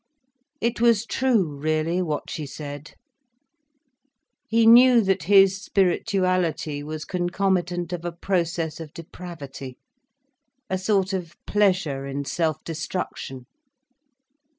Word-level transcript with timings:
It 0.59 0.81
was 0.81 1.05
true, 1.05 1.55
really, 1.59 2.01
what 2.01 2.27
she 2.27 2.47
said. 2.47 2.95
He 4.47 4.65
knew 4.65 5.01
that 5.01 5.25
his 5.25 5.61
spirituality 5.61 6.81
was 6.81 7.05
concomitant 7.05 7.93
of 7.93 8.03
a 8.03 8.11
process 8.11 8.79
of 8.79 8.95
depravity, 8.95 9.77
a 10.71 10.79
sort 10.79 11.13
of 11.13 11.35
pleasure 11.45 12.07
in 12.07 12.25
self 12.25 12.63
destruction. 12.63 13.45